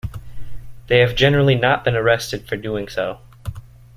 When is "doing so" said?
2.57-3.19